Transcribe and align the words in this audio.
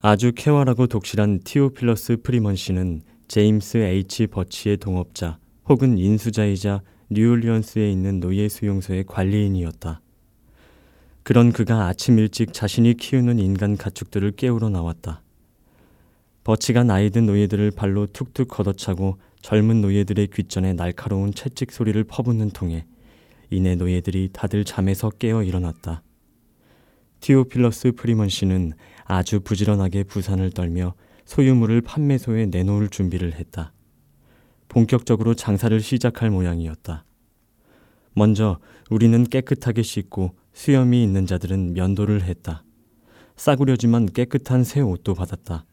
아주 0.00 0.30
쾌활하고 0.32 0.86
독실한 0.86 1.40
티오필러스 1.40 2.18
프리먼 2.22 2.54
씨는 2.54 3.02
제임스 3.26 3.78
H. 3.78 4.28
버치의 4.28 4.76
동업자 4.76 5.40
혹은 5.68 5.98
인수자이자 5.98 6.82
뉴올리언스에 7.10 7.90
있는 7.90 8.20
노예 8.20 8.48
수용소의 8.48 9.06
관리인이었다. 9.08 10.00
그런 11.24 11.50
그가 11.50 11.88
아침 11.88 12.16
일찍 12.20 12.52
자신이 12.52 12.94
키우는 12.94 13.40
인간 13.40 13.76
가축들을 13.76 14.36
깨우러 14.36 14.68
나왔다. 14.68 15.20
버치가 16.44 16.84
나이 16.84 17.10
든 17.10 17.26
노예들을 17.26 17.72
발로 17.72 18.06
툭툭 18.06 18.46
걷어차고 18.46 19.18
젊은 19.42 19.80
노예들의 19.80 20.28
귓전에 20.28 20.74
날카로운 20.74 21.34
채찍 21.34 21.72
소리를 21.72 22.04
퍼붓는 22.04 22.50
통에 22.50 22.86
이내 23.50 23.74
노예들이 23.74 24.30
다들 24.32 24.64
잠에서 24.64 25.10
깨어 25.10 25.42
일어났다. 25.42 26.04
티오필러스 27.20 27.92
프리먼 27.96 28.28
씨는 28.28 28.74
아주 29.08 29.40
부지런하게 29.40 30.04
부산을 30.04 30.50
떨며 30.50 30.94
소유물을 31.24 31.80
판매소에 31.80 32.46
내놓을 32.46 32.90
준비를 32.90 33.34
했다. 33.34 33.72
본격적으로 34.68 35.34
장사를 35.34 35.80
시작할 35.80 36.30
모양이었다. 36.30 37.04
먼저 38.12 38.58
우리는 38.90 39.24
깨끗하게 39.24 39.82
씻고 39.82 40.34
수염이 40.52 41.02
있는 41.02 41.26
자들은 41.26 41.72
면도를 41.72 42.22
했다. 42.22 42.64
싸구려지만 43.36 44.06
깨끗한 44.06 44.62
새 44.62 44.80
옷도 44.80 45.14
받았다. 45.14 45.64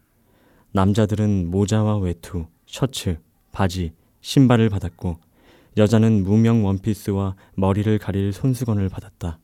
남자들은 0.72 1.50
모자와 1.50 1.98
외투, 1.98 2.46
셔츠, 2.64 3.18
바지, 3.52 3.92
신발을 4.22 4.70
받았고 4.70 5.18
여자는 5.76 6.22
무명 6.22 6.64
원피스와 6.64 7.36
머리를 7.54 7.98
가릴 7.98 8.32
손수건을 8.32 8.88
받았다. 8.88 9.38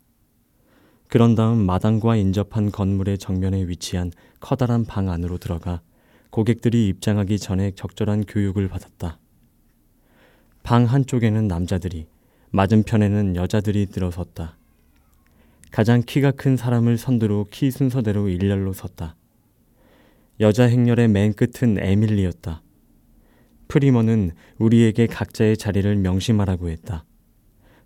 그런 1.12 1.34
다음 1.34 1.58
마당과 1.66 2.16
인접한 2.16 2.70
건물의 2.70 3.18
정면에 3.18 3.68
위치한 3.68 4.10
커다란 4.40 4.86
방 4.86 5.10
안으로 5.10 5.36
들어가 5.36 5.82
고객들이 6.30 6.88
입장하기 6.88 7.38
전에 7.38 7.72
적절한 7.72 8.24
교육을 8.24 8.66
받았다. 8.68 9.18
방 10.62 10.84
한쪽에는 10.84 11.46
남자들이, 11.48 12.06
맞은편에는 12.52 13.36
여자들이 13.36 13.88
들어섰다. 13.90 14.56
가장 15.70 16.00
키가 16.00 16.30
큰 16.30 16.56
사람을 16.56 16.96
선두로 16.96 17.48
키 17.50 17.70
순서대로 17.70 18.30
일렬로 18.30 18.72
섰다. 18.72 19.14
여자 20.40 20.62
행렬의 20.64 21.08
맨 21.08 21.34
끝은 21.34 21.76
에밀리였다. 21.78 22.62
프리머는 23.68 24.30
우리에게 24.56 25.08
각자의 25.08 25.58
자리를 25.58 25.94
명심하라고 25.94 26.70
했다. 26.70 27.04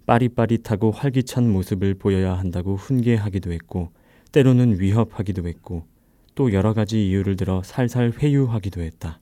빠릿빠릿하고 0.07 0.93
활기찬 0.93 1.51
모습을 1.51 1.95
보여야 1.95 2.35
한다고 2.35 2.77
훈계하기도 2.77 3.53
했고 3.53 3.91
때로는 4.33 4.81
위협하기도 4.81 5.47
했고 5.47 5.85
또 6.35 6.53
여러 6.53 6.73
가지 6.73 7.09
이유를 7.09 7.37
들어 7.37 7.63
살살 7.65 8.13
회유하기도 8.19 8.81
했다. 8.83 9.21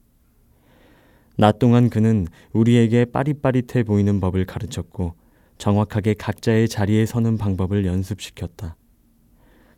낮 1.36 1.58
동안 1.58 1.90
그는 1.90 2.26
우리에게 2.52 3.06
빠릿빠릿해 3.06 3.82
보이는 3.82 4.20
법을 4.20 4.44
가르쳤고 4.44 5.14
정확하게 5.58 6.14
각자의 6.14 6.68
자리에 6.68 7.06
서는 7.06 7.38
방법을 7.38 7.86
연습시켰다. 7.86 8.76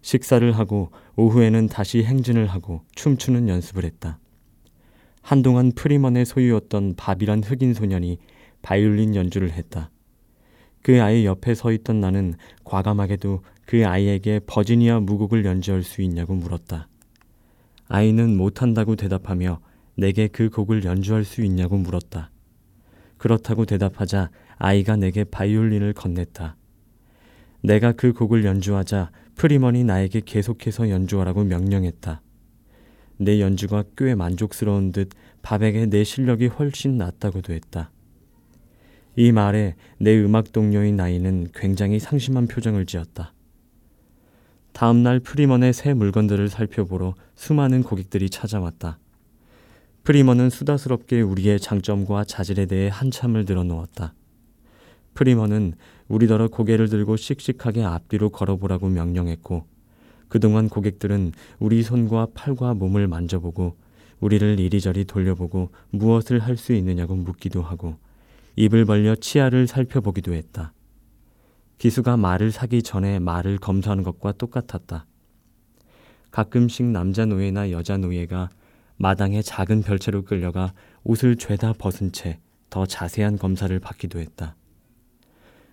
식사를 0.02 0.50
하고 0.52 0.90
오후에는 1.16 1.68
다시 1.68 2.02
행진을 2.02 2.46
하고 2.46 2.82
춤추는 2.94 3.48
연습을 3.48 3.84
했다. 3.84 4.18
한동안 5.22 5.72
프리먼의 5.72 6.24
소유였던 6.24 6.94
밥이란 6.96 7.42
흑인 7.42 7.74
소년이 7.74 8.18
바이올린 8.62 9.14
연주를 9.14 9.50
했다. 9.52 9.90
그 10.86 11.02
아이 11.02 11.26
옆에 11.26 11.56
서 11.56 11.72
있던 11.72 12.00
나는 12.00 12.34
과감하게도 12.62 13.40
그 13.66 13.84
아이에게 13.84 14.38
버지니아 14.46 15.00
무곡을 15.00 15.44
연주할 15.44 15.82
수 15.82 16.00
있냐고 16.00 16.36
물었다. 16.36 16.86
아이는 17.88 18.36
못한다고 18.36 18.94
대답하며 18.94 19.58
내게 19.96 20.28
그 20.28 20.48
곡을 20.48 20.84
연주할 20.84 21.24
수 21.24 21.42
있냐고 21.42 21.76
물었다. 21.76 22.30
그렇다고 23.18 23.64
대답하자 23.64 24.30
아이가 24.58 24.94
내게 24.94 25.24
바이올린을 25.24 25.92
건넸다. 25.92 26.54
내가 27.64 27.90
그 27.90 28.12
곡을 28.12 28.44
연주하자 28.44 29.10
프리먼이 29.34 29.82
나에게 29.82 30.22
계속해서 30.24 30.88
연주하라고 30.88 31.42
명령했다. 31.42 32.22
내 33.16 33.40
연주가 33.40 33.82
꽤 33.96 34.14
만족스러운 34.14 34.92
듯 34.92 35.08
밥에게 35.42 35.86
내 35.86 36.04
실력이 36.04 36.46
훨씬 36.46 36.96
낫다고도 36.96 37.54
했다. 37.54 37.90
이 39.16 39.32
말에 39.32 39.74
내 39.98 40.18
음악 40.22 40.52
동료인 40.52 40.96
나이는 40.96 41.48
굉장히 41.54 41.98
상심한 41.98 42.46
표정을 42.46 42.84
지었다. 42.84 43.32
다음 44.72 45.02
날 45.02 45.20
프리먼의 45.20 45.72
새 45.72 45.94
물건들을 45.94 46.50
살펴보러 46.50 47.14
수많은 47.34 47.82
고객들이 47.82 48.28
찾아왔다. 48.28 48.98
프리먼은 50.04 50.50
수다스럽게 50.50 51.22
우리의 51.22 51.58
장점과 51.58 52.24
자질에 52.24 52.66
대해 52.66 52.90
한참을 52.92 53.46
늘어놓았다. 53.46 54.12
프리먼은 55.14 55.72
우리더러 56.08 56.48
고개를 56.48 56.90
들고 56.90 57.16
씩씩하게 57.16 57.84
앞뒤로 57.84 58.28
걸어보라고 58.28 58.90
명령했고 58.90 59.64
그동안 60.28 60.68
고객들은 60.68 61.32
우리 61.58 61.82
손과 61.82 62.28
팔과 62.34 62.74
몸을 62.74 63.08
만져보고 63.08 63.76
우리를 64.20 64.60
이리저리 64.60 65.06
돌려보고 65.06 65.70
무엇을 65.90 66.38
할 66.40 66.58
수 66.58 66.74
있느냐고 66.74 67.16
묻기도 67.16 67.62
하고 67.62 67.96
입을 68.56 68.84
벌려 68.84 69.14
치아를 69.14 69.66
살펴보기도 69.66 70.32
했다. 70.32 70.72
기수가 71.78 72.16
말을 72.16 72.50
사기 72.50 72.82
전에 72.82 73.18
말을 73.18 73.58
검사하는 73.58 74.02
것과 74.02 74.32
똑같았다. 74.32 75.06
가끔씩 76.30 76.86
남자 76.86 77.24
노예나 77.26 77.70
여자 77.70 77.96
노예가 77.96 78.50
마당에 78.96 79.42
작은 79.42 79.82
별채로 79.82 80.22
끌려가 80.22 80.72
옷을 81.04 81.36
죄다 81.36 81.74
벗은 81.74 82.12
채 82.12 82.40
더 82.70 82.86
자세한 82.86 83.38
검사를 83.38 83.78
받기도 83.78 84.18
했다. 84.18 84.56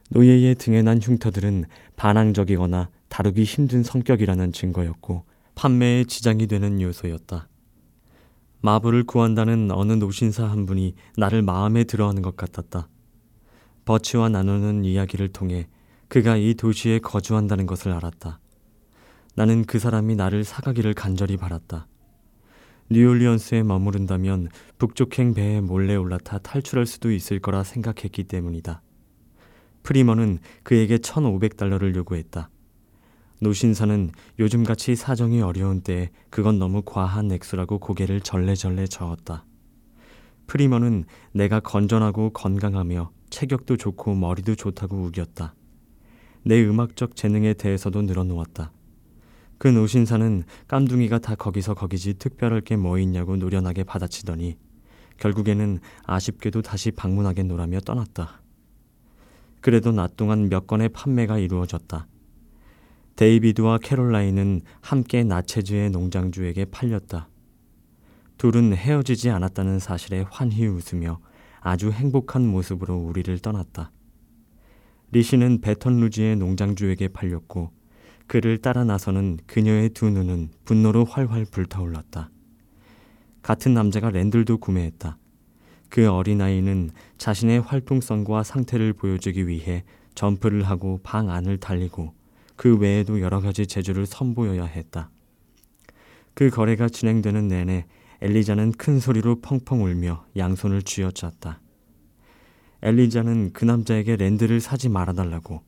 노예의 0.09 0.55
등에 0.55 0.81
난 0.81 0.99
흉터들은 0.99 1.65
반항적이거나 1.95 2.89
다루기 3.09 3.43
힘든 3.43 3.83
성격이라는 3.83 4.51
증거였고 4.51 5.25
판매에 5.55 6.05
지장이 6.05 6.47
되는 6.47 6.81
요소였다. 6.81 7.47
마부를 8.65 9.03
구한다는 9.03 9.71
어느 9.71 9.91
노신사 9.91 10.45
한 10.45 10.65
분이 10.65 10.95
나를 11.17 11.41
마음에 11.41 11.83
들어하는 11.83 12.21
것 12.21 12.37
같았다. 12.37 12.87
버치와 13.83 14.29
나누는 14.29 14.85
이야기를 14.85 15.33
통해 15.33 15.67
그가 16.07 16.37
이 16.37 16.53
도시에 16.53 16.99
거주한다는 16.99 17.65
것을 17.65 17.91
알았다. 17.91 18.39
나는 19.35 19.65
그 19.65 19.79
사람이 19.79 20.15
나를 20.15 20.45
사가기를 20.45 20.93
간절히 20.93 21.35
바랐다. 21.35 21.87
뉴올리언스에 22.89 23.63
머무른다면 23.63 24.47
북쪽행 24.77 25.33
배에 25.33 25.59
몰래 25.59 25.95
올라타 25.95 26.37
탈출할 26.37 26.85
수도 26.85 27.11
있을 27.11 27.39
거라 27.39 27.63
생각했기 27.63 28.23
때문이다. 28.23 28.81
프리머는 29.83 30.39
그에게 30.63 30.99
1,500달러를 30.99 31.93
요구했다. 31.97 32.49
노신사는 33.43 34.11
요즘같이 34.39 34.95
사정이 34.95 35.41
어려운 35.41 35.81
때에 35.81 36.11
그건 36.29 36.59
너무 36.59 36.81
과한 36.81 37.29
액수라고 37.29 37.77
고개를 37.79 38.21
절레절레 38.21 38.85
저었다. 38.87 39.43
프리머는 40.47 41.03
내가 41.33 41.59
건전하고 41.59 42.29
건강하며 42.31 43.11
체격도 43.29 43.75
좋고 43.75 44.15
머리도 44.15 44.55
좋다고 44.55 44.95
우겼다. 45.03 45.55
내 46.45 46.63
음악적 46.63 47.17
재능에 47.17 47.53
대해서도 47.53 48.03
늘어놓았다. 48.03 48.71
그 49.57 49.67
노신사는 49.67 50.43
깜둥이가 50.69 51.19
다 51.19 51.35
거기서 51.35 51.73
거기지 51.73 52.13
특별할 52.13 52.61
게 52.61 52.77
뭐 52.77 52.97
있냐고 52.97 53.35
노련하게 53.35 53.83
받아치더니 53.83 54.57
결국에는 55.17 55.79
아쉽게도 56.05 56.61
다시 56.61 56.91
방문하겠노라며 56.91 57.81
떠났다. 57.81 58.41
그래도 59.59 59.91
낮 59.91 60.15
동안 60.15 60.47
몇 60.47 60.65
건의 60.65 60.87
판매가 60.87 61.39
이루어졌다. 61.39 62.07
데이비드와 63.15 63.77
캐롤라인은 63.77 64.61
함께 64.81 65.23
나체즈의 65.23 65.91
농장주에게 65.91 66.65
팔렸다. 66.65 67.29
둘은 68.37 68.75
헤어지지 68.75 69.29
않았다는 69.29 69.79
사실에 69.79 70.25
환히 70.29 70.65
웃으며 70.65 71.19
아주 71.61 71.91
행복한 71.91 72.45
모습으로 72.45 72.97
우리를 72.97 73.37
떠났다. 73.39 73.91
리시는 75.11 75.61
베턴루지의 75.61 76.37
농장주에게 76.37 77.09
팔렸고 77.09 77.71
그를 78.25 78.57
따라 78.57 78.83
나서는 78.83 79.37
그녀의 79.45 79.89
두 79.89 80.09
눈은 80.09 80.49
분노로 80.65 81.05
활활 81.05 81.45
불타올랐다. 81.45 82.31
같은 83.43 83.73
남자가 83.73 84.09
랜들도 84.09 84.57
구매했다. 84.57 85.17
그 85.89 86.09
어린아이는 86.09 86.89
자신의 87.19 87.61
활동성과 87.61 88.41
상태를 88.41 88.93
보여주기 88.93 89.47
위해 89.47 89.83
점프를 90.15 90.63
하고 90.63 90.99
방 91.03 91.29
안을 91.29 91.59
달리고 91.59 92.13
그 92.55 92.77
외에도 92.77 93.21
여러 93.21 93.41
가지 93.41 93.67
재주를 93.67 94.05
선보여야 94.05 94.65
했다. 94.65 95.09
그 96.33 96.49
거래가 96.49 96.89
진행되는 96.89 97.47
내내 97.47 97.85
엘리자는 98.21 98.73
큰 98.73 98.99
소리로 98.99 99.41
펑펑 99.41 99.83
울며 99.83 100.25
양손을 100.37 100.83
쥐어짰다. 100.83 101.59
엘리자는 102.81 103.53
그 103.53 103.65
남자에게 103.65 104.15
랜드를 104.15 104.59
사지 104.59 104.89
말아달라고 104.89 105.61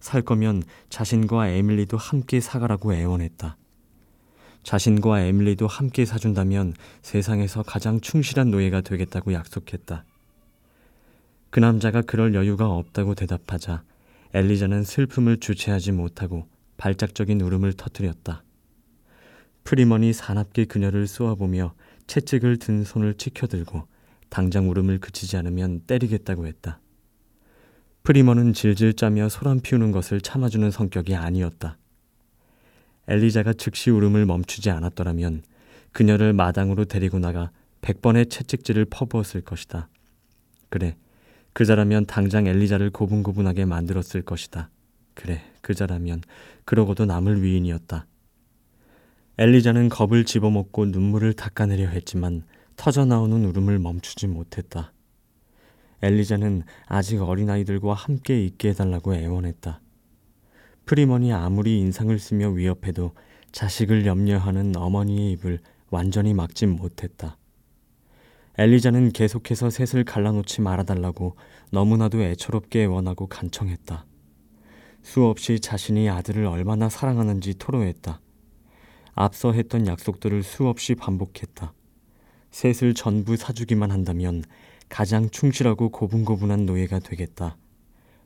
살 0.00 0.22
거면 0.22 0.62
자신과 0.88 1.48
에밀리도 1.48 1.96
함께 1.96 2.40
사가라고 2.40 2.94
애원했다. 2.94 3.56
자신과 4.62 5.20
에밀리도 5.22 5.66
함께 5.66 6.04
사준다면 6.04 6.74
세상에서 7.02 7.62
가장 7.62 8.00
충실한 8.00 8.50
노예가 8.50 8.82
되겠다고 8.82 9.32
약속했다. 9.32 10.04
그 11.50 11.60
남자가 11.60 12.02
그럴 12.02 12.34
여유가 12.34 12.68
없다고 12.68 13.14
대답하자 13.14 13.82
엘리자는 14.32 14.84
슬픔을 14.84 15.38
주체하지 15.38 15.92
못하고 15.92 16.48
발작적인 16.76 17.40
울음을 17.40 17.72
터뜨렸다. 17.72 18.44
프리먼이 19.64 20.12
사납게 20.12 20.66
그녀를 20.66 21.06
쏘아보며 21.06 21.74
채찍을 22.06 22.58
든 22.58 22.84
손을 22.84 23.14
치켜들고 23.14 23.86
당장 24.28 24.70
울음을 24.70 24.98
그치지 24.98 25.36
않으면 25.36 25.80
때리겠다고 25.86 26.46
했다. 26.46 26.80
프리먼은 28.02 28.54
질질 28.54 28.94
짜며 28.94 29.28
소란 29.28 29.60
피우는 29.60 29.92
것을 29.92 30.20
참아주는 30.20 30.70
성격이 30.70 31.14
아니었다. 31.14 31.76
엘리자가 33.08 33.52
즉시 33.54 33.90
울음을 33.90 34.24
멈추지 34.24 34.70
않았더라면 34.70 35.42
그녀를 35.92 36.32
마당으로 36.32 36.84
데리고 36.84 37.18
나가 37.18 37.50
백번의 37.82 38.26
채찍질을 38.26 38.86
퍼부었을 38.86 39.42
것이다. 39.42 39.88
그래, 40.68 40.96
그자라면 41.52 42.06
당장 42.06 42.46
엘리자를 42.46 42.90
고분고분하게 42.90 43.64
만들었을 43.64 44.22
것이다. 44.22 44.70
그래, 45.14 45.40
그자라면 45.60 46.22
그러고도 46.64 47.06
남을 47.06 47.42
위인이었다. 47.42 48.06
엘리자는 49.38 49.88
겁을 49.88 50.24
집어먹고 50.24 50.86
눈물을 50.86 51.32
닦아내려 51.32 51.88
했지만 51.88 52.44
터져나오는 52.76 53.44
울음을 53.44 53.78
멈추지 53.78 54.26
못했다. 54.26 54.92
엘리자는 56.02 56.62
아직 56.86 57.20
어린아이들과 57.20 57.92
함께 57.94 58.44
있게 58.44 58.70
해달라고 58.70 59.14
애원했다. 59.14 59.80
프리먼이 60.86 61.32
아무리 61.32 61.78
인상을 61.78 62.18
쓰며 62.18 62.48
위협해도 62.50 63.12
자식을 63.52 64.06
염려하는 64.06 64.76
어머니의 64.76 65.32
입을 65.32 65.58
완전히 65.90 66.32
막지 66.34 66.66
못했다. 66.66 67.36
엘리자는 68.60 69.12
계속해서 69.12 69.70
셋을 69.70 70.04
갈라놓지 70.04 70.60
말아달라고 70.60 71.34
너무나도 71.70 72.20
애처롭게 72.20 72.82
애원하고 72.82 73.26
간청했다. 73.26 74.04
수없이 75.00 75.60
자신이 75.60 76.10
아들을 76.10 76.44
얼마나 76.44 76.90
사랑하는지 76.90 77.54
토로했다. 77.54 78.20
앞서 79.14 79.52
했던 79.52 79.86
약속들을 79.86 80.42
수없이 80.42 80.94
반복했다. 80.94 81.72
셋을 82.50 82.92
전부 82.92 83.34
사주기만 83.34 83.90
한다면 83.90 84.44
가장 84.90 85.30
충실하고 85.30 85.88
고분고분한 85.88 86.66
노예가 86.66 86.98
되겠다. 86.98 87.56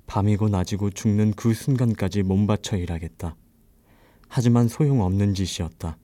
밤이고 0.08 0.48
낮이고 0.48 0.90
죽는 0.90 1.34
그 1.36 1.54
순간까지 1.54 2.24
몸바쳐 2.24 2.76
일하겠다. 2.78 3.36
하지만 4.26 4.66
소용없는 4.66 5.34
짓이었다. 5.34 5.96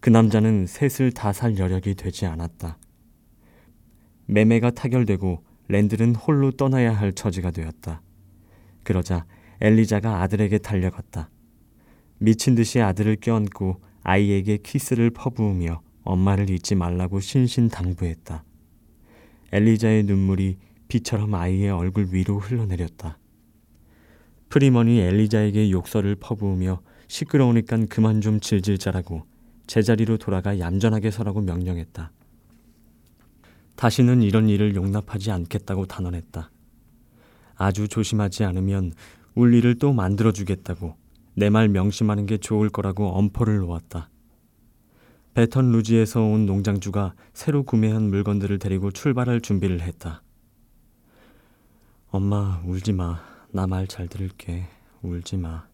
그 0.00 0.08
남자는 0.08 0.66
셋을 0.66 1.12
다 1.12 1.34
살 1.34 1.58
여력이 1.58 1.94
되지 1.94 2.24
않았다. 2.24 2.78
매매가 4.26 4.70
타결되고 4.72 5.42
랜들은 5.68 6.14
홀로 6.14 6.50
떠나야 6.50 6.92
할 6.92 7.12
처지가 7.12 7.50
되었다. 7.50 8.02
그러자 8.82 9.24
엘리자가 9.60 10.22
아들에게 10.22 10.58
달려갔다. 10.58 11.30
미친 12.18 12.54
듯이 12.54 12.80
아들을 12.80 13.16
껴안고 13.16 13.80
아이에게 14.02 14.58
키스를 14.58 15.10
퍼부으며 15.10 15.82
엄마를 16.02 16.50
잊지 16.50 16.74
말라고 16.74 17.20
신신당부했다. 17.20 18.44
엘리자의 19.52 20.04
눈물이 20.04 20.58
비처럼 20.88 21.34
아이의 21.34 21.70
얼굴 21.70 22.08
위로 22.12 22.38
흘러내렸다. 22.38 23.18
프리먼이 24.50 25.00
엘리자에게 25.00 25.70
욕설을 25.70 26.16
퍼부으며 26.16 26.80
시끄러우니까 27.08 27.86
그만 27.88 28.20
좀 28.20 28.40
질질 28.40 28.78
짜라고 28.78 29.24
제자리로 29.66 30.18
돌아가 30.18 30.58
얌전하게 30.58 31.10
서라고 31.10 31.40
명령했다. 31.40 32.12
다시는 33.76 34.22
이런 34.22 34.48
일을 34.48 34.74
용납하지 34.76 35.30
않겠다고 35.30 35.86
단언했다. 35.86 36.50
아주 37.56 37.88
조심하지 37.88 38.44
않으면 38.44 38.92
울 39.34 39.54
일을 39.54 39.78
또 39.78 39.92
만들어주겠다고 39.92 40.96
내 41.36 41.50
말 41.50 41.68
명심하는 41.68 42.26
게 42.26 42.38
좋을 42.38 42.70
거라고 42.70 43.08
엄포를 43.18 43.58
놓았다. 43.58 44.08
베턴 45.34 45.72
루지에서 45.72 46.22
온 46.22 46.46
농장주가 46.46 47.14
새로 47.32 47.64
구매한 47.64 48.08
물건들을 48.08 48.60
데리고 48.60 48.92
출발할 48.92 49.40
준비를 49.40 49.80
했다. 49.80 50.22
엄마, 52.10 52.62
울지 52.64 52.92
마. 52.92 53.20
나 53.50 53.66
말 53.66 53.88
잘 53.88 54.06
들을게. 54.06 54.66
울지 55.02 55.36
마. 55.38 55.66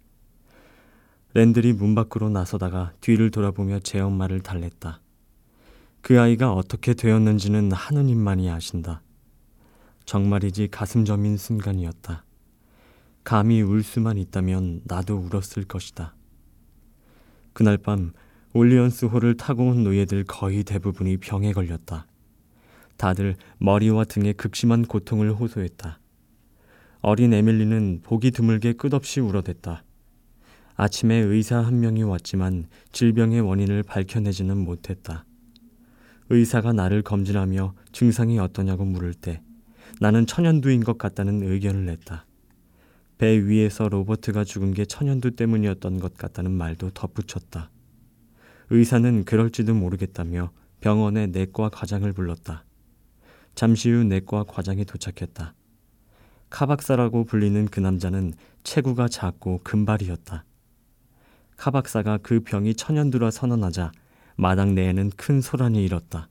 랜들이 1.34 1.74
문 1.74 1.94
밖으로 1.94 2.30
나서다가 2.30 2.92
뒤를 3.02 3.30
돌아보며 3.30 3.80
제 3.80 4.00
엄마를 4.00 4.40
달랬다. 4.40 5.00
그 6.02 6.20
아이가 6.20 6.52
어떻게 6.52 6.94
되었는지는 6.94 7.72
하느님만이 7.72 8.50
아신다. 8.50 9.02
정말이지 10.04 10.68
가슴 10.68 11.04
저민 11.04 11.36
순간이었다. 11.36 12.24
감히 13.22 13.60
울 13.62 13.82
수만 13.82 14.16
있다면 14.16 14.82
나도 14.84 15.16
울었을 15.16 15.64
것이다. 15.64 16.16
그날 17.52 17.76
밤 17.76 18.12
올리언스 18.54 19.06
홀을 19.06 19.36
타고 19.36 19.68
온 19.68 19.84
노예들 19.84 20.24
거의 20.24 20.64
대부분이 20.64 21.18
병에 21.18 21.52
걸렸다. 21.52 22.06
다들 22.96 23.36
머리와 23.58 24.04
등에 24.04 24.32
극심한 24.32 24.84
고통을 24.84 25.32
호소했다. 25.32 26.00
어린 27.02 27.32
에밀리는 27.32 28.00
보기 28.02 28.30
드물게 28.30 28.72
끝없이 28.72 29.20
울어댔다. 29.20 29.84
아침에 30.74 31.14
의사 31.14 31.58
한 31.60 31.80
명이 31.80 32.02
왔지만 32.02 32.66
질병의 32.92 33.42
원인을 33.42 33.82
밝혀내지는 33.82 34.56
못했다. 34.56 35.24
의사가 36.30 36.72
나를 36.72 37.02
검진하며 37.02 37.74
증상이 37.92 38.38
어떠냐고 38.38 38.84
물을 38.84 39.12
때 39.12 39.42
나는 40.00 40.26
천연두인 40.26 40.84
것 40.84 40.96
같다는 40.96 41.42
의견을 41.42 41.84
냈다. 41.86 42.24
배 43.18 43.36
위에서 43.44 43.88
로버트가 43.88 44.44
죽은 44.44 44.72
게 44.72 44.84
천연두 44.84 45.32
때문이었던 45.32 45.98
것 45.98 46.16
같다는 46.16 46.52
말도 46.52 46.90
덧붙였다. 46.90 47.70
의사는 48.70 49.24
그럴지도 49.24 49.74
모르겠다며 49.74 50.52
병원에 50.80 51.26
내과 51.26 51.68
과장을 51.68 52.10
불렀다. 52.12 52.64
잠시 53.56 53.90
후 53.90 54.04
내과 54.04 54.44
과장이 54.44 54.84
도착했다. 54.84 55.54
카박사라고 56.48 57.24
불리는 57.24 57.66
그 57.66 57.80
남자는 57.80 58.34
체구가 58.62 59.08
작고 59.08 59.60
금발이었다. 59.64 60.44
카박사가 61.56 62.18
그 62.22 62.40
병이 62.40 62.74
천연두라 62.74 63.32
선언하자 63.32 63.90
마당 64.40 64.74
내에는 64.74 65.10
큰 65.18 65.42
소란이 65.42 65.84
일었다. 65.84 66.30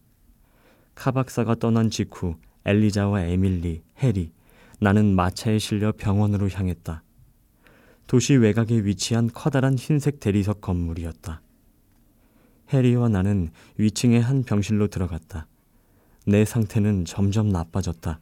카박사가 0.96 1.54
떠난 1.54 1.92
직후 1.92 2.38
엘리자와 2.66 3.26
에밀리, 3.26 3.84
해리, 4.02 4.32
나는 4.80 5.16
마차에 5.16 5.60
실려 5.60 5.92
병원으로 5.92 6.50
향했다. 6.50 7.04
도시 8.08 8.34
외곽에 8.34 8.84
위치한 8.84 9.30
커다란 9.32 9.76
흰색 9.76 10.20
대리석 10.20 10.60
건물이었다. 10.60 11.44
해리와 12.74 13.10
나는 13.10 13.52
위층의 13.78 14.22
한 14.24 14.42
병실로 14.42 14.88
들어갔다. 14.88 15.46
내 16.26 16.46
상태는 16.46 17.06
점점 17.06 17.50
나빠졌다. 17.50 18.20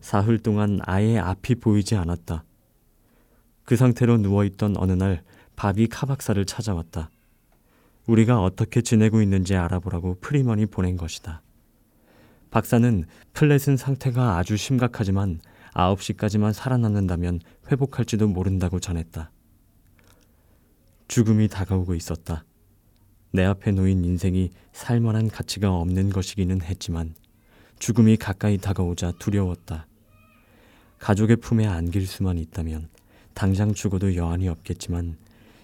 사흘 0.00 0.38
동안 0.40 0.78
아예 0.82 1.16
앞이 1.16 1.54
보이지 1.54 1.96
않았다. 1.96 2.44
그 3.64 3.76
상태로 3.76 4.18
누워있던 4.18 4.76
어느 4.76 4.92
날 4.92 5.22
밥이 5.56 5.86
카 5.86 5.97
박사를 5.97 6.44
찾아왔다. 6.44 7.08
우리가 8.10 8.42
어떻게 8.42 8.82
지내고 8.82 9.22
있는지 9.22 9.54
알아보라고 9.54 10.18
프리먼이 10.20 10.66
보낸 10.66 10.96
것이다. 10.96 11.42
박사는 12.50 13.04
플랫은 13.32 13.76
상태가 13.76 14.36
아주 14.36 14.56
심각하지만 14.56 15.40
9시까지만 15.74 16.52
살아남는다면 16.52 17.40
회복할지도 17.70 18.26
모른다고 18.26 18.80
전했다. 18.80 19.30
죽음이 21.06 21.46
다가오고 21.46 21.94
있었다. 21.94 22.44
내 23.32 23.44
앞에 23.44 23.70
놓인 23.70 24.04
인생이 24.04 24.50
살만한 24.72 25.28
가치가 25.28 25.72
없는 25.72 26.10
것이기는 26.10 26.62
했지만 26.62 27.14
죽음이 27.78 28.16
가까이 28.16 28.58
다가오자 28.58 29.12
두려웠다. 29.20 29.86
가족의 30.98 31.36
품에 31.36 31.64
안길 31.66 32.08
수만 32.08 32.38
있다면 32.38 32.88
당장 33.34 33.72
죽어도 33.72 34.16
여한이 34.16 34.48
없겠지만 34.48 35.16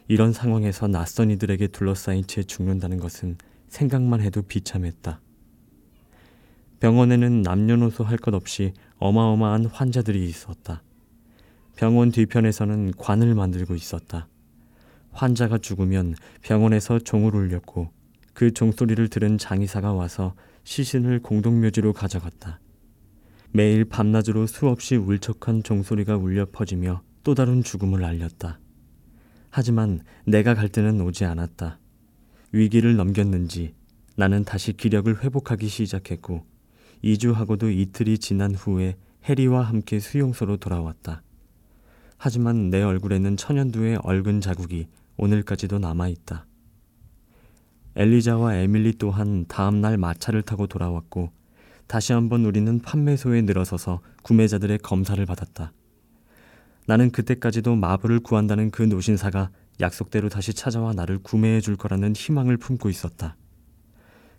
이런 0.08 0.32
상황에서 0.32 0.86
낯선 0.86 1.30
이들에게 1.30 1.68
둘러싸인 1.68 2.26
채 2.26 2.42
죽는다는 2.42 2.98
것은 2.98 3.36
생각만 3.68 4.20
해도 4.20 4.42
비참했다. 4.42 5.20
병원에는 6.80 7.42
남녀노소 7.42 8.04
할 8.04 8.18
것 8.18 8.34
없이 8.34 8.72
어마어마한 8.98 9.66
환자들이 9.66 10.24
있었다. 10.26 10.82
병원 11.74 12.10
뒤편에서는 12.10 12.92
관을 12.96 13.34
만들고 13.34 13.74
있었다. 13.74 14.28
환자가 15.10 15.58
죽으면 15.58 16.14
병원에서 16.42 16.98
종을 16.98 17.34
울렸고 17.34 17.90
그 18.32 18.52
종소리를 18.52 19.08
들은 19.08 19.38
장의사가 19.38 19.92
와서 19.92 20.34
시신을 20.64 21.20
공동묘지로 21.20 21.92
가져갔다. 21.94 22.60
매일 23.50 23.84
밤낮으로 23.86 24.46
수없이 24.46 24.96
울적한 24.96 25.62
종소리가 25.62 26.16
울려 26.16 26.46
퍼지며 26.52 27.02
또 27.24 27.34
다른 27.34 27.62
죽음을 27.62 28.04
알렸다. 28.04 28.60
하지만 29.50 30.00
내가 30.24 30.54
갈 30.54 30.68
때는 30.68 31.00
오지 31.00 31.24
않았다. 31.24 31.78
위기를 32.52 32.96
넘겼는지 32.96 33.74
나는 34.16 34.44
다시 34.44 34.72
기력을 34.72 35.22
회복하기 35.22 35.68
시작했고 35.68 36.44
2주하고도 37.04 37.70
이틀이 37.76 38.18
지난 38.18 38.54
후에 38.54 38.96
해리와 39.24 39.62
함께 39.62 39.98
수용소로 40.00 40.56
돌아왔다. 40.56 41.22
하지만 42.18 42.70
내 42.70 42.82
얼굴에는 42.82 43.36
천연두의 43.36 43.98
얼근 44.02 44.40
자국이 44.40 44.88
오늘까지도 45.16 45.78
남아있다. 45.78 46.46
엘리자와 47.96 48.56
에밀리 48.56 48.92
또한 48.98 49.46
다음날 49.48 49.96
마차를 49.96 50.42
타고 50.42 50.66
돌아왔고 50.66 51.30
다시 51.86 52.12
한번 52.12 52.44
우리는 52.44 52.80
판매소에 52.80 53.42
늘어서서 53.42 54.00
구매자들의 54.22 54.78
검사를 54.78 55.24
받았다. 55.24 55.72
나는 56.86 57.10
그때까지도 57.10 57.74
마블을 57.74 58.20
구한다는 58.20 58.70
그 58.70 58.82
노신사가 58.82 59.50
약속대로 59.80 60.28
다시 60.28 60.54
찾아와 60.54 60.92
나를 60.92 61.18
구매해 61.18 61.60
줄 61.60 61.76
거라는 61.76 62.14
희망을 62.14 62.56
품고 62.56 62.88
있었다. 62.88 63.36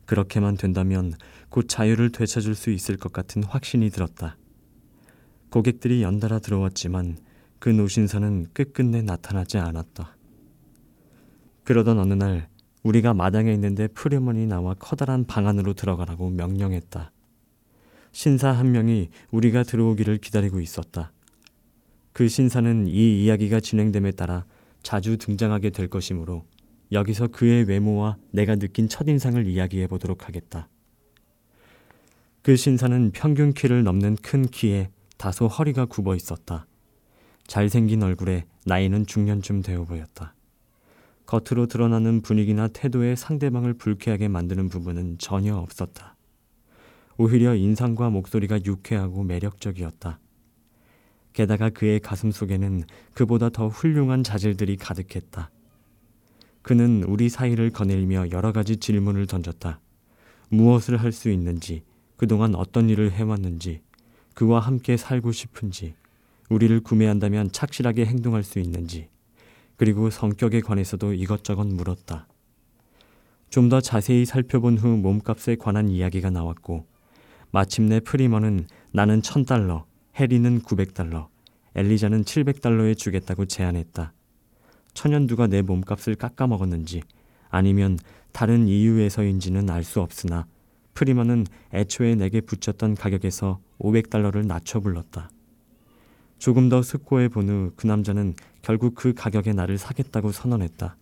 그렇게만 0.06 0.56
된다면 0.56 1.13
곧 1.50 1.68
자유를 1.68 2.12
되찾을 2.12 2.56
수 2.56 2.72
있을 2.72 2.96
것 2.98 3.12
같은 3.12 3.44
확신이 3.44 3.89
들었다. 3.89 4.38
고객들이 5.50 6.01
연달아 6.01 6.39
들어왔지만 6.39 7.18
그 7.60 7.70
노신사는 7.70 8.48
끝끝내 8.54 9.01
나타나지 9.01 9.58
않았다. 9.58 10.16
그러던 11.66 12.00
어느 12.00 12.13
날 12.13 12.48
우리가 12.84 13.13
마당에 13.13 13.54
있는데 13.54 13.88
프리먼이 13.88 14.48
나와 14.48 14.74
커다란 14.75 15.25
방 15.25 15.48
안으로 15.48 15.74
들어가라고 15.74 16.30
명령했다. 16.30 17.12
신사 18.13 18.51
한 18.51 18.72
명이 18.72 19.10
우리가 19.32 19.63
들어오기를 19.63 20.20
기다리고 20.20 20.62
있었다. 20.62 21.12
그 22.17 22.27
신사는 22.27 22.88
이 22.88 23.25
이야기가 23.25 23.59
진행됨에 23.59 24.13
따라 24.13 24.43
자주 24.81 25.17
등장하게 25.17 25.69
될 25.69 25.88
것이므로 25.88 26.45
여기서 26.91 27.27
그의 27.27 27.65
외모와 27.65 28.17
내가 28.31 28.55
느낀 28.55 28.89
첫인상을 28.89 29.45
이야기해 29.45 29.86
보도록 29.86 30.27
하겠다. 30.27 30.67
그 32.41 32.55
신사는 32.55 33.12
평균 33.13 33.53
키를 33.53 33.83
넘는 33.83 34.15
큰 34.15 34.47
키에 34.47 34.89
다소 35.17 35.45
허리가 35.45 35.86
굽어 35.86 36.15
있었다. 36.15 36.65
잘생긴 37.45 38.01
얼굴에 38.01 38.45
나이는 38.65 39.05
중년쯤 39.05 39.62
되어 39.62 39.86
보였다. 39.86 40.33
겉으로 41.27 41.67
드러나는 41.67 42.24
분위기나 42.24 42.67
태도에 42.67 43.15
상대방을 43.15 43.75
불쾌하게 43.75 44.27
만드는 44.27 44.69
부분은 44.69 45.19
전혀 45.19 45.55
없었다. 45.55 46.15
오히려 47.19 47.53
인상과 47.53 48.09
목소리가 48.09 48.65
유쾌하고 48.65 49.21
매력적이었다. 49.21 50.19
게다가 51.38 51.70
그의 51.70 52.00
가슴 52.00 52.32
속에는 52.32 52.84
그보다 53.13 53.50
더 53.50 53.67
훌륭한 53.67 54.24
자질들이 54.24 54.75
가득했다. 54.77 55.51
그는 56.63 57.03
우리 57.03 57.29
사이를 57.29 57.70
거닐며 57.70 58.32
여러 58.32 58.51
가지 58.51 58.77
질문을 58.77 59.27
던졌다. 59.27 59.79
무엇을 60.50 60.98
할 60.98 61.12
수 61.12 61.29
있는지, 61.29 61.84
그동안 62.15 62.56
어떤 62.56 62.89
일을 62.89 63.12
해왔는지, 63.12 63.82
그와 64.34 64.62
함께 64.62 64.98
살고 64.98 65.32
싶은지, 65.32 65.94
우리를 66.50 66.79
구매한다면 66.79 67.51
착실하게 67.51 68.06
행동할 68.06 68.41
수 68.41 68.58
있는지, 68.58 69.08
그리고 69.75 70.10
성격에 70.10 70.62
관해서도 70.62 71.13
이것저것 71.13 71.67
물었다. 71.67 72.27
좀 73.51 73.70
더 73.70 73.79
자세히 73.79 74.25
살펴본 74.25 74.79
후 74.79 74.88
몸값에 74.98 75.58
관한 75.58 75.89
이야기가 75.89 76.32
나왔고, 76.32 76.88
마침내 77.51 78.00
프리머는 78.00 78.65
나는 78.91 79.22
1000달러, 79.22 79.86
해리는 80.19 80.62
900달러, 80.62 81.27
엘리자는 81.75 82.24
700달러에 82.24 82.97
주겠다고 82.97 83.45
제안했다. 83.45 84.13
천연두가 84.95 85.45
내 85.45 85.62
몸값을 85.62 86.15
깎아먹었는지 86.15 87.03
아니면 87.50 88.00
다른 88.31 88.67
이유에서인지는 88.67 89.69
알 89.69 89.83
수 89.83 90.01
없으나 90.01 90.47
프리머는 90.95 91.45
애초에 91.71 92.15
내게 92.15 92.41
붙였던 92.41 92.95
가격에서 92.95 93.59
500달러를 93.77 94.47
낮춰 94.47 94.79
불렀다. 94.79 95.29
조금 96.39 96.67
더 96.69 96.81
숙고해 96.81 97.27
본 97.27 97.50
후 97.50 97.71
그 97.75 97.86
남자는 97.86 98.33
결국 98.63 98.95
그 98.95 99.13
가격에 99.13 99.53
나를 99.53 99.77
사겠다고 99.77 100.31
선언했다. 100.31 100.97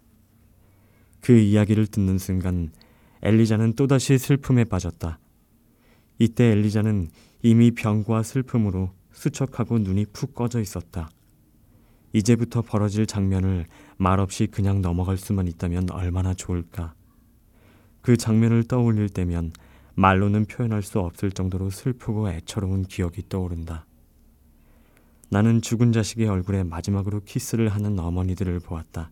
그 1.21 1.37
이야기를 1.37 1.87
듣는 1.87 2.17
순간 2.17 2.71
엘리자는 3.21 3.73
또다시 3.73 4.17
슬픔에 4.17 4.65
빠졌다. 4.65 5.19
이때 6.19 6.51
엘리자는 6.51 7.07
이미 7.43 7.71
병과 7.71 8.23
슬픔으로 8.23 8.91
수척하고 9.15 9.79
눈이 9.79 10.05
푹 10.13 10.35
꺼져 10.35 10.61
있었다. 10.61 11.09
이제부터 12.13 12.61
벌어질 12.61 13.05
장면을 13.05 13.65
말없이 13.97 14.47
그냥 14.47 14.81
넘어갈 14.81 15.17
수만 15.17 15.47
있다면 15.47 15.89
얼마나 15.91 16.33
좋을까. 16.33 16.93
그 18.01 18.17
장면을 18.17 18.63
떠올릴 18.65 19.09
때면 19.09 19.51
말로는 19.95 20.45
표현할 20.45 20.83
수 20.83 20.99
없을 20.99 21.31
정도로 21.31 21.69
슬프고 21.69 22.29
애처로운 22.29 22.83
기억이 22.83 23.23
떠오른다. 23.29 23.85
나는 25.29 25.61
죽은 25.61 25.91
자식의 25.91 26.27
얼굴에 26.27 26.63
마지막으로 26.63 27.21
키스를 27.21 27.69
하는 27.69 27.97
어머니들을 27.97 28.59
보았다. 28.59 29.11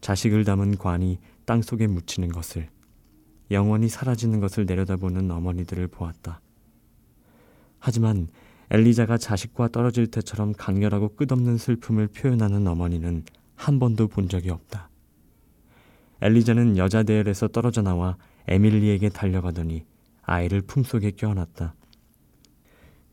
자식을 0.00 0.44
담은 0.44 0.78
관이 0.78 1.20
땅 1.44 1.62
속에 1.62 1.86
묻히는 1.86 2.30
것을, 2.30 2.68
영원히 3.50 3.88
사라지는 3.88 4.40
것을 4.40 4.66
내려다보는 4.66 5.30
어머니들을 5.30 5.86
보았다. 5.88 6.40
하지만 7.78 8.28
엘리자가 8.72 9.18
자식과 9.18 9.68
떨어질 9.68 10.06
때처럼 10.06 10.54
강렬하고 10.54 11.14
끝없는 11.14 11.58
슬픔을 11.58 12.08
표현하는 12.08 12.66
어머니는 12.66 13.22
한 13.54 13.78
번도 13.78 14.08
본 14.08 14.30
적이 14.30 14.48
없다. 14.48 14.88
엘리자는 16.22 16.78
여자 16.78 17.02
대열에서 17.02 17.48
떨어져 17.48 17.82
나와 17.82 18.16
에밀리에게 18.48 19.10
달려가더니 19.10 19.84
아이를 20.22 20.62
품속에 20.62 21.10
껴안았다. 21.10 21.74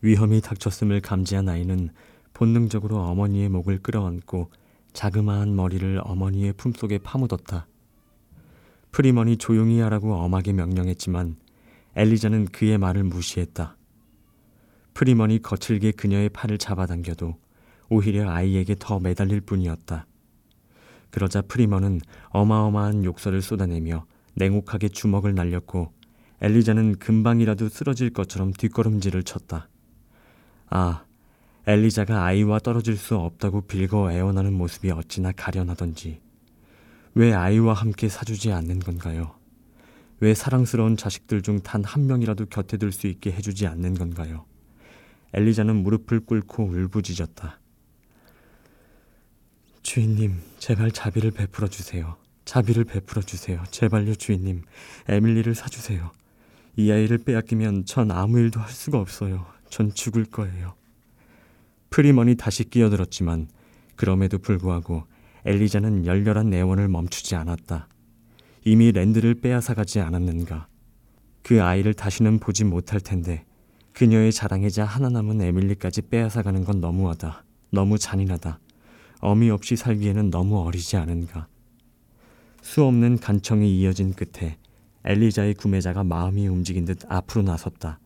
위험이 0.01 0.39
닥쳤음을 0.39 1.01
감지한 1.01 1.49
아이는 1.49 1.89
본능적으로 2.33 3.01
어머니의 3.01 3.49
목을 3.49 3.79
끌어안고 3.79 4.51
자그마한 4.93 5.57
머리를 5.57 5.99
어머니의 6.05 6.53
품속에 6.53 6.99
파묻었다. 6.99 7.67
프리먼이 8.93 9.35
조용히 9.35 9.81
하라고 9.81 10.15
엄하게 10.15 10.53
명령했지만 10.53 11.35
엘리자는 11.97 12.45
그의 12.45 12.77
말을 12.77 13.03
무시했다. 13.03 13.75
프리먼이 15.03 15.41
거칠게 15.41 15.93
그녀의 15.93 16.27
팔을 16.27 16.57
잡아당겨도 16.57 17.37
오히려 17.87 18.29
아이에게 18.29 18.75
더 18.77 18.99
매달릴 18.99 19.39
뿐이었다. 19.39 20.05
그러자 21.09 21.41
프리먼은 21.41 22.01
어마어마한 22.31 23.05
욕설을 23.05 23.41
쏟아내며 23.41 24.05
냉혹하게 24.35 24.89
주먹을 24.89 25.35
날렸고 25.35 25.93
엘리자는 26.41 26.97
금방이라도 26.99 27.69
쓰러질 27.69 28.09
것처럼 28.09 28.51
뒷걸음질을 28.51 29.23
쳤다. 29.23 29.69
아, 30.69 31.05
엘리자가 31.65 32.25
아이와 32.25 32.59
떨어질 32.59 32.97
수 32.97 33.15
없다고 33.15 33.61
빌거 33.61 34.11
애원하는 34.11 34.51
모습이 34.51 34.91
어찌나 34.91 35.31
가련하던지. 35.31 36.19
왜 37.15 37.33
아이와 37.33 37.73
함께 37.73 38.09
사주지 38.09 38.51
않는 38.51 38.79
건가요? 38.79 39.33
왜 40.19 40.33
사랑스러운 40.33 40.97
자식들 40.97 41.41
중 41.41 41.61
단 41.61 41.85
한 41.85 42.05
명이라도 42.05 42.47
곁에 42.47 42.75
둘수 42.75 43.07
있게 43.07 43.31
해주지 43.31 43.65
않는 43.65 43.93
건가요? 43.93 44.43
엘리자는 45.33 45.75
무릎을 45.75 46.21
꿇고 46.21 46.63
울부짖었다. 46.63 47.59
주인님, 49.83 50.41
제발 50.59 50.91
자비를 50.91 51.31
베풀어 51.31 51.67
주세요. 51.67 52.17
자비를 52.45 52.83
베풀어 52.83 53.21
주세요. 53.21 53.63
제발요, 53.71 54.15
주인님. 54.15 54.63
에밀리를 55.07 55.53
사주세요. 55.55 56.11
이 56.75 56.91
아이를 56.91 57.19
빼앗기면 57.19 57.85
전 57.85 58.11
아무 58.11 58.39
일도 58.39 58.59
할 58.59 58.69
수가 58.69 58.99
없어요. 58.99 59.45
전 59.69 59.93
죽을 59.93 60.25
거예요. 60.25 60.73
프리먼이 61.89 62.35
다시 62.35 62.63
끼어들었지만 62.63 63.47
그럼에도 63.95 64.37
불구하고 64.37 65.03
엘리자는 65.45 66.05
열렬한 66.05 66.53
애원을 66.53 66.87
멈추지 66.87 67.35
않았다. 67.35 67.87
이미 68.65 68.91
랜들을 68.91 69.35
빼앗아가지 69.35 69.99
않았는가. 69.99 70.67
그 71.43 71.63
아이를 71.63 71.93
다시는 71.93 72.39
보지 72.39 72.63
못할 72.63 72.99
텐데 72.99 73.45
그녀의 73.93 74.31
자랑이자 74.31 74.85
하나 74.85 75.09
남은 75.09 75.41
에밀리까지 75.41 76.03
빼앗아가는 76.03 76.63
건 76.63 76.79
너무하다. 76.79 77.43
너무 77.71 77.97
잔인하다. 77.97 78.59
어미 79.21 79.49
없이 79.49 79.75
살기에는 79.75 80.29
너무 80.29 80.61
어리지 80.61 80.97
않은가. 80.97 81.47
수없는 82.61 83.19
간청이 83.19 83.79
이어진 83.79 84.13
끝에 84.13 84.57
엘리자의 85.05 85.53
구매자가 85.55 86.03
마음이 86.03 86.47
움직인 86.47 86.85
듯 86.85 86.99
앞으로 87.09 87.43
나섰다. 87.43 87.99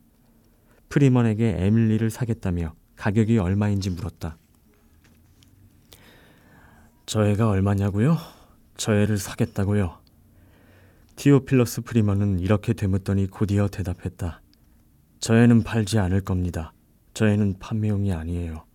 프리먼에게 0.90 1.56
에밀리를 1.58 2.10
사겠다며 2.10 2.76
가격이 2.96 3.40
얼마인지 3.40 3.90
물었다. 3.90 4.38
저 7.06 7.26
애가 7.26 7.50
얼마냐고요? 7.50 8.18
저 8.78 8.94
애를 8.94 9.18
사겠다고요? 9.18 9.98
티오필러스 11.16 11.82
프리먼은 11.82 12.40
이렇게 12.40 12.74
되묻더니 12.74 13.28
곧이어 13.28 13.68
대답했다. 13.68 14.43
저 15.24 15.38
애는 15.38 15.64
팔지 15.64 16.00
않을 16.00 16.20
겁니다. 16.20 16.74
저 17.14 17.30
애는 17.30 17.56
판매용이 17.58 18.12
아니에요. 18.12 18.66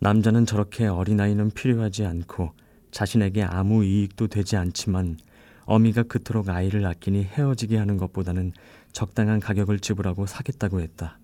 남자는 0.00 0.46
저렇게 0.46 0.86
어린아이는 0.86 1.50
필요하지 1.50 2.06
않고 2.06 2.54
자신에게 2.92 3.42
아무 3.42 3.84
이익도 3.84 4.28
되지 4.28 4.56
않지만 4.56 5.18
어미가 5.66 6.04
그토록 6.04 6.48
아이를 6.48 6.86
아끼니 6.86 7.24
헤어지게 7.24 7.76
하는 7.76 7.98
것보다는 7.98 8.52
적당한 8.92 9.38
가격을 9.38 9.80
지불하고 9.80 10.24
사겠다고 10.24 10.80
했다. 10.80 11.18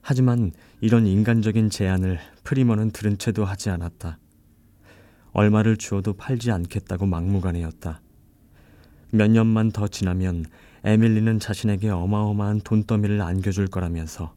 하지만 0.00 0.52
이런 0.80 1.06
인간적인 1.06 1.68
제안을 1.68 2.18
프리먼은 2.44 2.90
들은 2.90 3.18
채도 3.18 3.44
하지 3.44 3.68
않았다. 3.68 4.18
얼마를 5.32 5.76
주어도 5.76 6.14
팔지 6.14 6.52
않겠다고 6.52 7.04
막무가내였다. 7.04 8.00
몇 9.10 9.30
년만 9.30 9.72
더 9.72 9.88
지나면 9.88 10.46
에밀리는 10.84 11.38
자신에게 11.38 11.90
어마어마한 11.90 12.60
돈더미를 12.62 13.20
안겨줄 13.20 13.68
거라면서 13.68 14.34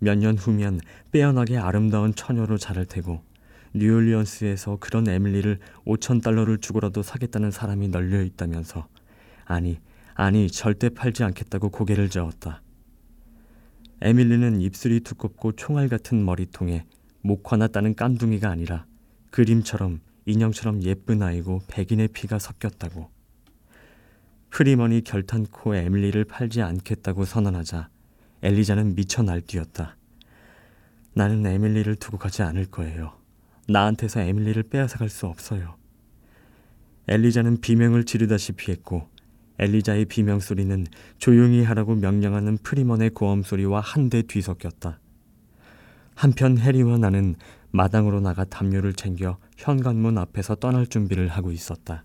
몇 0.00 0.16
년 0.16 0.36
후면 0.38 0.80
빼어나게 1.10 1.58
아름다운 1.58 2.14
처녀로 2.14 2.56
자랄 2.56 2.86
테고 2.86 3.20
뉴올리언스에서 3.74 4.78
그런 4.80 5.08
에밀리를 5.08 5.58
5천 5.86 6.22
달러를 6.22 6.58
주고라도 6.58 7.02
사겠다는 7.02 7.50
사람이 7.50 7.88
널려 7.88 8.22
있다면서 8.22 8.86
아니 9.44 9.78
아니 10.14 10.50
절대 10.50 10.88
팔지 10.88 11.22
않겠다고 11.24 11.70
고개를 11.70 12.08
저었다. 12.08 12.62
에밀리는 14.00 14.60
입술이 14.60 15.00
두껍고 15.00 15.52
총알 15.52 15.88
같은 15.88 16.24
머리통에 16.24 16.86
목 17.20 17.52
하나 17.52 17.66
따는 17.66 17.94
깜둥이가 17.94 18.48
아니라 18.48 18.86
그림처럼 19.30 20.00
인형처럼 20.24 20.82
예쁜 20.84 21.22
아이고 21.22 21.60
백인의 21.68 22.08
피가 22.08 22.38
섞였다고. 22.38 23.10
프리먼이 24.50 25.02
결단코 25.02 25.74
에밀리를 25.74 26.24
팔지 26.24 26.62
않겠다고 26.62 27.24
선언하자 27.24 27.88
엘리자는 28.42 28.94
미쳐 28.94 29.22
날뛰었다. 29.22 29.96
나는 31.14 31.44
에밀리를 31.44 31.94
두고 31.96 32.18
가지 32.18 32.42
않을 32.42 32.66
거예요. 32.66 33.12
나한테서 33.68 34.20
에밀리를 34.20 34.62
빼앗아갈 34.64 35.08
수 35.08 35.26
없어요. 35.26 35.76
엘리자는 37.08 37.60
비명을 37.60 38.04
지르다시피 38.04 38.70
했고 38.70 39.08
엘리자의 39.58 40.04
비명 40.04 40.38
소리는 40.38 40.86
조용히 41.18 41.64
하라고 41.64 41.94
명령하는 41.96 42.58
프리먼의 42.58 43.10
고함 43.10 43.42
소리와 43.42 43.80
한데 43.80 44.22
뒤섞였다. 44.22 45.00
한편 46.14 46.58
해리와 46.58 46.98
나는 46.98 47.34
마당으로 47.70 48.20
나가 48.20 48.44
담요를 48.44 48.92
챙겨 48.94 49.38
현관문 49.56 50.16
앞에서 50.18 50.54
떠날 50.56 50.86
준비를 50.86 51.28
하고 51.28 51.50
있었다. 51.50 52.04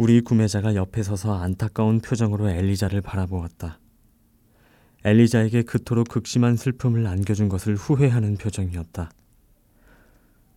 우리 0.00 0.22
구매자가 0.22 0.76
옆에 0.76 1.02
서서 1.02 1.34
안타까운 1.34 2.00
표정으로 2.00 2.48
엘리자를 2.48 3.02
바라보았다. 3.02 3.78
엘리자에게 5.04 5.60
그토록 5.60 6.08
극심한 6.08 6.56
슬픔을 6.56 7.06
안겨준 7.06 7.50
것을 7.50 7.76
후회하는 7.76 8.38
표정이었다. 8.38 9.10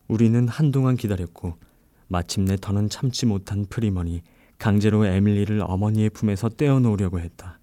우리는 0.08 0.48
한동안 0.48 0.96
기다렸고 0.96 1.58
마침내 2.08 2.56
더는 2.56 2.88
참지 2.88 3.26
못한 3.26 3.66
프리먼이 3.66 4.22
강제로 4.60 5.06
에밀리를 5.06 5.60
어머니의 5.62 6.12
품에서 6.12 6.48
떼어놓으려고 6.48 7.20
했다. 7.20 7.60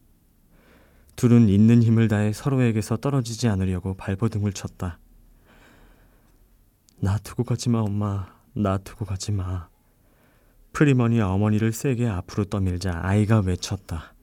둘은 1.17 1.49
있는 1.49 1.83
힘을 1.83 2.09
다해 2.09 2.35
서로에게서 2.35 2.99
떨어지지 2.99 3.49
않으려고 3.49 3.95
발버둥을 3.95 4.53
쳤다. 4.53 4.99
나 6.99 7.17
두고 7.17 7.45
가지 7.45 7.71
마, 7.71 7.79
엄마. 7.79 8.27
나 8.53 8.77
두고 8.77 9.07
가지 9.07 9.33
마. 9.33 9.70
프리먼이 10.73 11.21
어머니를 11.21 11.73
세게 11.73 12.07
앞으로 12.07 12.45
떠밀자 12.45 13.01
아이가 13.03 13.41
외쳤다. 13.41 14.15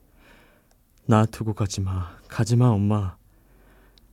나 1.06 1.24
두고 1.24 1.54
가지 1.54 1.80
마. 1.80 2.10
가지 2.28 2.56
마, 2.56 2.68
엄마. 2.68 3.16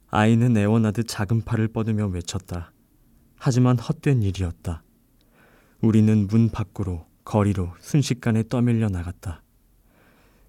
아이는 0.09 0.55
애원하듯 0.55 1.07
작은 1.07 1.43
팔을 1.43 1.67
뻗으며 1.69 2.07
외쳤다. 2.07 2.71
하지만 3.37 3.77
헛된 3.77 4.23
일이었다. 4.23 4.83
우리는 5.81 6.27
문 6.27 6.49
밖으로 6.49 7.05
거리로 7.25 7.73
순식간에 7.79 8.43
떠밀려 8.47 8.87
나갔다. 8.89 9.41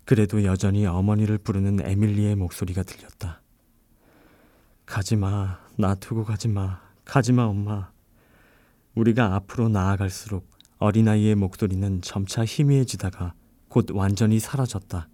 그래도 0.04 0.44
여전히 0.44 0.86
어머니를 0.86 1.38
부르는 1.38 1.80
에밀리의 1.84 2.36
목소리가 2.36 2.84
들렸다. 2.84 3.42
가지마, 4.86 5.58
나 5.78 5.94
두고 5.96 6.24
가지마, 6.24 6.80
가지마 7.04 7.42
엄마. 7.42 7.90
우리가 8.94 9.34
앞으로 9.34 9.68
나아갈수록 9.68 10.48
어린아이의 10.78 11.34
목소리는 11.36 12.02
점차 12.02 12.44
희미해지다가 12.44 13.34
곧 13.68 13.90
완전히 13.92 14.38
사라졌다. 14.38 15.08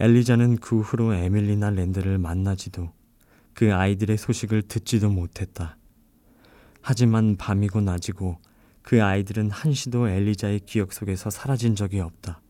엘리자는 0.00 0.56
그 0.56 0.80
후로 0.80 1.14
에밀리나 1.14 1.70
랜드를 1.70 2.18
만나지도 2.18 2.90
그 3.54 3.72
아이들의 3.72 4.16
소식을 4.16 4.62
듣지도 4.62 5.10
못했다. 5.10 5.76
하지만 6.80 7.36
밤이고 7.36 7.80
낮이고 7.80 8.38
그 8.82 9.02
아이들은 9.02 9.50
한시도 9.50 10.08
엘리자의 10.08 10.60
기억 10.66 10.92
속에서 10.92 11.30
사라진 11.30 11.76
적이 11.76 12.00
없다. 12.00 12.40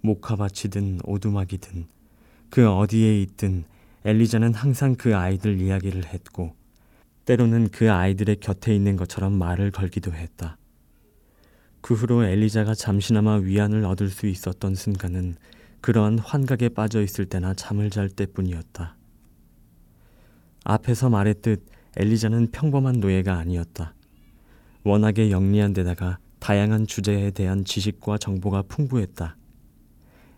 목화밭이든 0.00 1.00
오두막이든 1.04 1.86
그 2.50 2.68
어디에 2.68 3.22
있든 3.22 3.64
엘리자는 4.04 4.54
항상 4.54 4.96
그 4.96 5.16
아이들 5.16 5.60
이야기를 5.60 6.06
했고 6.06 6.57
때로는 7.28 7.68
그 7.68 7.92
아이들의 7.92 8.36
곁에 8.36 8.74
있는 8.74 8.96
것처럼 8.96 9.34
말을 9.34 9.70
걸기도 9.70 10.14
했다. 10.14 10.56
그 11.82 11.92
후로 11.92 12.24
엘리자가 12.24 12.74
잠시나마 12.74 13.34
위안을 13.34 13.84
얻을 13.84 14.08
수 14.08 14.26
있었던 14.26 14.74
순간은 14.74 15.36
그러한 15.82 16.20
환각에 16.20 16.70
빠져 16.70 17.02
있을 17.02 17.26
때나 17.26 17.52
잠을 17.52 17.90
잘 17.90 18.08
때뿐이었다. 18.08 18.96
앞에서 20.64 21.10
말했듯 21.10 21.66
엘리자는 21.98 22.50
평범한 22.50 22.98
노예가 23.00 23.36
아니었다. 23.36 23.94
워낙에 24.84 25.30
영리한 25.30 25.74
데다가 25.74 26.18
다양한 26.38 26.86
주제에 26.86 27.30
대한 27.32 27.66
지식과 27.66 28.16
정보가 28.16 28.62
풍부했다. 28.62 29.36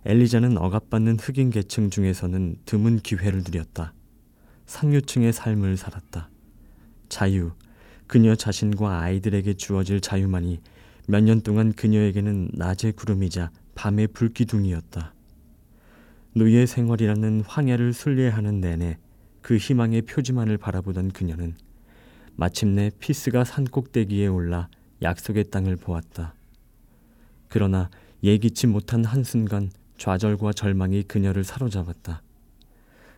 엘리자는 0.06 0.58
억압받는 0.58 1.20
흑인 1.20 1.50
계층 1.50 1.88
중에서는 1.88 2.56
드문 2.64 2.98
기회를 2.98 3.44
누렸다. 3.44 3.94
상류층의 4.66 5.32
삶을 5.32 5.76
살았다. 5.76 6.30
자유, 7.10 7.52
그녀 8.06 8.34
자신과 8.34 9.00
아이들에게 9.02 9.54
주어질 9.54 10.00
자유만이 10.00 10.60
몇 11.06 11.20
년 11.24 11.42
동안 11.42 11.72
그녀에게는 11.72 12.50
낮의 12.54 12.92
구름이자 12.96 13.50
밤의 13.74 14.08
불기둥이었다. 14.08 15.12
노예 16.34 16.64
생활이라는 16.64 17.42
황야를 17.46 17.92
순례하는 17.92 18.60
내내 18.60 18.96
그 19.42 19.56
희망의 19.56 20.02
표지만을 20.02 20.56
바라보던 20.56 21.10
그녀는 21.10 21.56
마침내 22.36 22.90
피스가 23.00 23.44
산 23.44 23.64
꼭대기에 23.64 24.28
올라 24.28 24.68
약속의 25.02 25.50
땅을 25.50 25.76
보았다. 25.76 26.34
그러나 27.48 27.90
예기치 28.22 28.68
못한 28.68 29.04
한순간 29.04 29.70
좌절과 29.98 30.52
절망이 30.52 31.02
그녀를 31.02 31.42
사로잡았다. 31.42 32.22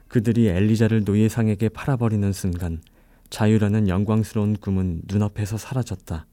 그들이 0.09 0.49
엘리자를 0.49 1.05
노예상에게 1.05 1.69
팔아버리는 1.71 2.33
순간 2.33 2.81
자유라는 3.33 3.89
영광스러운 3.89 4.57
꿈은 4.57 5.05
눈앞에서 5.09 5.57
사라졌다. 5.57 6.27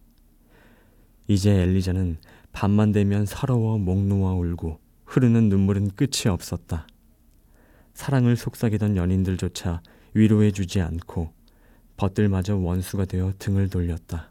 이제 1.30 1.50
엘리자는 1.50 2.18
밤만 2.52 2.92
되면 2.92 3.26
서러워 3.26 3.78
목 3.78 4.06
놓아 4.06 4.34
울고 4.34 4.82
흐르는 5.06 5.48
눈물은 5.48 5.92
끝이 5.92 6.28
없었다. 6.28 6.88
사랑을 7.94 8.36
속삭이던 8.36 8.98
연인들조차 8.98 9.82
위로해 10.14 10.52
주지 10.52 10.82
않고 10.82 11.32
벗들마저 11.96 12.58
원수가 12.58 13.06
되어 13.06 13.32
등을 13.40 13.70
돌렸다. 13.70 14.29